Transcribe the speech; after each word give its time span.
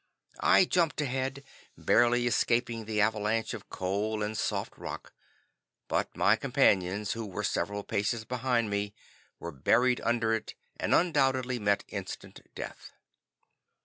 I 0.39 0.65
jumped 0.65 0.99
ahead, 0.99 1.43
barely 1.77 2.25
escaping 2.25 2.85
the 2.85 2.99
avalanche 2.99 3.53
of 3.53 3.69
coal 3.69 4.23
and 4.23 4.35
soft 4.35 4.75
rock, 4.75 5.13
but 5.87 6.17
my 6.17 6.35
companions, 6.35 7.11
who 7.11 7.23
were 7.27 7.43
several 7.43 7.83
paces 7.83 8.25
behind 8.25 8.71
me, 8.71 8.95
were 9.37 9.51
buried 9.51 10.01
under 10.01 10.33
it, 10.33 10.55
and 10.75 10.95
undoubtedly 10.95 11.59
met 11.59 11.83
instant 11.87 12.39
death. 12.55 12.93